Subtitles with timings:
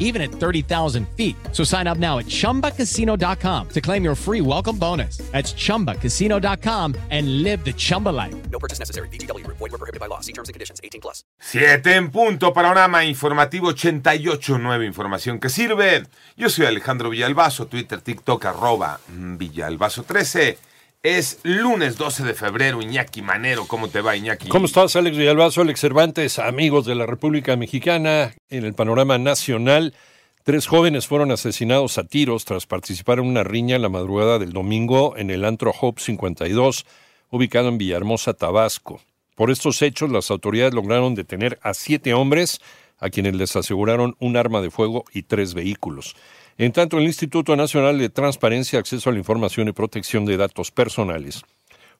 [0.00, 1.36] even at 30,000 feet.
[1.52, 5.18] So sign up now at chumbacasino.com to claim your free welcome bonus.
[5.30, 8.34] That's chumbacasino.com and live the Chumba life.
[8.50, 9.08] No purchase necessary.
[9.12, 9.46] BGW.
[9.46, 10.20] Void were prohibited by law.
[10.20, 10.80] See terms and conditions.
[10.82, 11.24] 18 plus.
[11.38, 16.06] 7 en punto, panorama informativo 88, nueva información que sirve.
[16.36, 20.69] Yo soy Alejandro Villalbazo, Twitter, TikTok, arroba Villalbazo 13.
[21.02, 23.66] Es lunes 12 de febrero, Iñaki Manero.
[23.66, 24.48] ¿Cómo te va, Iñaki?
[24.48, 28.34] ¿Cómo estás, Alex Villalbazo, Alex Cervantes, amigos de la República Mexicana?
[28.50, 29.94] En el panorama nacional,
[30.42, 35.16] tres jóvenes fueron asesinados a tiros tras participar en una riña la madrugada del domingo
[35.16, 36.84] en el antro Hope 52,
[37.30, 39.00] ubicado en Villahermosa, Tabasco.
[39.36, 42.60] Por estos hechos, las autoridades lograron detener a siete hombres,
[42.98, 46.14] a quienes les aseguraron un arma de fuego y tres vehículos.
[46.60, 50.70] En tanto, el Instituto Nacional de Transparencia, Acceso a la Información y Protección de Datos
[50.70, 51.42] Personales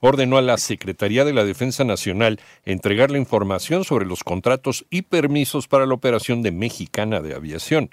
[0.01, 5.01] ordenó a la Secretaría de la Defensa Nacional entregar la información sobre los contratos y
[5.01, 7.89] permisos para la operación de Mexicana de Aviación.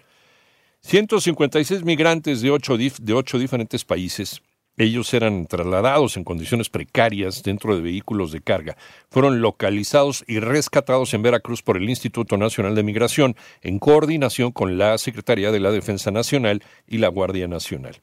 [0.82, 4.42] 156 migrantes de ocho, de ocho diferentes países
[4.78, 8.78] ellos eran trasladados en condiciones precarias dentro de vehículos de carga.
[9.10, 14.78] Fueron localizados y rescatados en Veracruz por el Instituto Nacional de Migración en coordinación con
[14.78, 18.02] la Secretaría de la Defensa Nacional y la Guardia Nacional.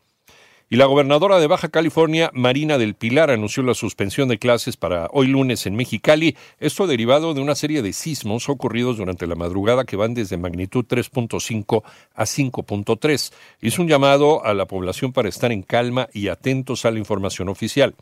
[0.71, 5.09] Y la gobernadora de Baja California, Marina del Pilar, anunció la suspensión de clases para
[5.13, 9.85] hoy lunes en Mexicali, esto derivado de una serie de sismos ocurridos durante la madrugada
[9.85, 11.83] que van desde magnitud 3.5
[12.15, 13.33] a 5.3.
[13.61, 17.51] Hizo un llamado a la población para estar en calma y atentos a la información
[17.51, 17.95] oficial.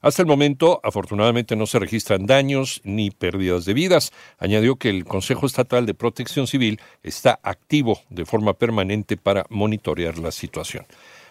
[0.00, 4.12] Hasta el momento, afortunadamente, no se registran daños ni pérdidas de vidas.
[4.38, 10.18] Añadió que el Consejo Estatal de Protección Civil está activo de forma permanente para monitorear
[10.18, 10.86] la situación.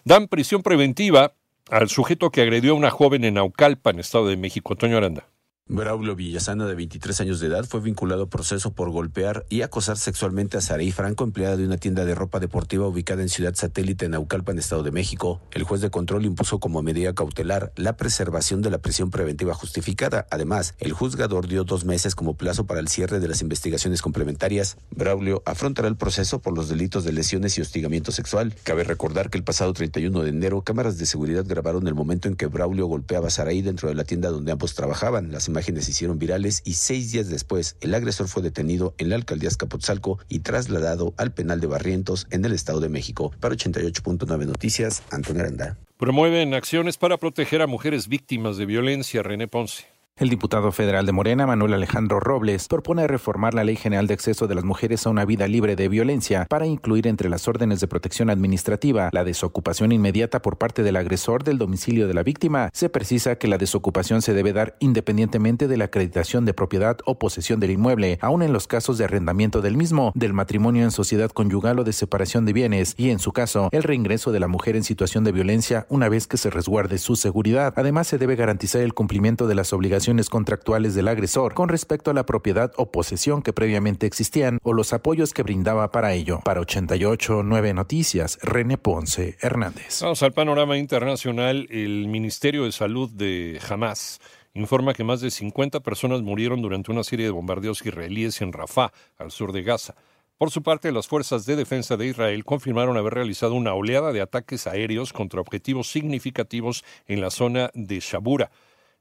[0.07, 1.33] Dan prisión preventiva
[1.69, 4.77] al sujeto que agredió a una joven en Naucalpan, Estado de México.
[4.77, 5.27] Toño Aranda.
[5.69, 9.97] Braulio Villasana, de 23 años de edad, fue vinculado a proceso por golpear y acosar
[9.97, 14.05] sexualmente a Saraí Franco, empleada de una tienda de ropa deportiva ubicada en Ciudad Satélite,
[14.05, 15.41] en Naucalpan, Estado de México.
[15.51, 20.25] El juez de control impuso como medida cautelar la preservación de la prisión preventiva justificada.
[20.31, 24.77] Además, el juzgador dio dos meses como plazo para el cierre de las investigaciones complementarias.
[24.91, 28.55] Braulio afrontará el proceso por los delitos de lesiones y hostigamiento sexual.
[28.63, 32.35] Cabe recordar que el pasado 31 de enero, cámaras de seguridad grabaron el momento en
[32.35, 35.33] que Braulio golpeaba a Saraí dentro de la tienda donde ambos trabajaban.
[35.33, 39.15] Las imágenes se hicieron virales y seis días después el agresor fue detenido en la
[39.15, 43.31] alcaldía Escapotzalco y trasladado al penal de Barrientos en el Estado de México.
[43.39, 45.75] Para 88.9 Noticias, Antonio Aranda.
[45.97, 49.23] Promueven acciones para proteger a mujeres víctimas de violencia.
[49.23, 49.96] René Ponce.
[50.19, 54.47] El diputado federal de Morena, Manuel Alejandro Robles, propone reformar la Ley General de Acceso
[54.47, 57.87] de las Mujeres a una vida libre de violencia para incluir entre las órdenes de
[57.87, 62.71] protección administrativa la desocupación inmediata por parte del agresor del domicilio de la víctima.
[62.73, 67.19] Se precisa que la desocupación se debe dar independientemente de la acreditación de propiedad o
[67.19, 71.29] posesión del inmueble, aun en los casos de arrendamiento del mismo, del matrimonio en sociedad
[71.29, 74.77] conyugal o de separación de bienes, y en su caso, el reingreso de la mujer
[74.77, 77.75] en situación de violencia una vez que se resguarde su seguridad.
[77.77, 82.13] Además, se debe garantizar el cumplimiento de las obligaciones contractuales del agresor con respecto a
[82.13, 86.39] la propiedad o posesión que previamente existían o los apoyos que brindaba para ello.
[86.45, 89.99] Para 88 9 Noticias, René Ponce Hernández.
[90.01, 91.67] Vamos al panorama internacional.
[91.69, 94.21] El Ministerio de Salud de Hamas
[94.53, 98.93] informa que más de 50 personas murieron durante una serie de bombardeos israelíes en Rafah,
[99.17, 99.95] al sur de Gaza.
[100.37, 104.21] Por su parte, las fuerzas de defensa de Israel confirmaron haber realizado una oleada de
[104.21, 108.51] ataques aéreos contra objetivos significativos en la zona de Shabura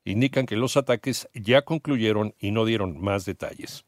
[0.07, 3.85] indican que los ataques ya concluyeron y no dieron más detalles.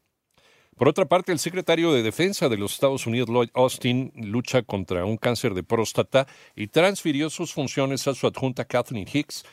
[0.77, 5.03] Por otra parte, el secretario de Defensa de los Estados Unidos, Lloyd Austin, lucha contra
[5.03, 6.25] un cáncer de próstata
[6.55, 9.43] y transfirió sus funciones a su adjunta Kathleen Hicks.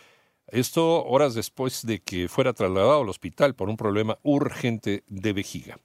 [0.47, 5.81] Esto horas después de que fuera trasladado al hospital por un problema urgente de vejiga.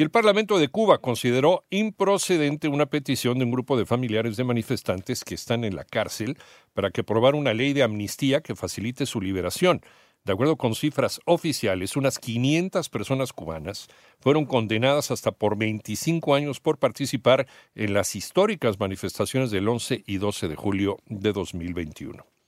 [0.00, 4.44] Y el Parlamento de Cuba consideró improcedente una petición de un grupo de familiares de
[4.44, 6.38] manifestantes que están en la cárcel
[6.72, 9.82] para que aprobara una ley de amnistía que facilite su liberación.
[10.24, 13.88] De acuerdo con cifras oficiales, unas 500 personas cubanas
[14.20, 20.16] fueron condenadas hasta por 25 años por participar en las históricas manifestaciones del 11 y
[20.16, 22.39] 12 de julio de 2021.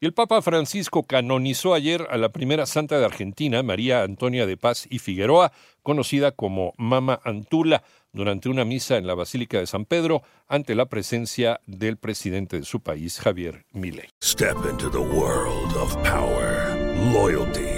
[0.00, 4.86] El Papa Francisco canonizó ayer a la primera santa de Argentina, María Antonia de Paz
[4.88, 5.50] y Figueroa,
[5.82, 10.86] conocida como Mama Antula, durante una misa en la Basílica de San Pedro ante la
[10.86, 14.08] presencia del presidente de su país, Javier Milei.
[14.22, 16.76] Step into the world of power,
[17.12, 17.77] loyalty.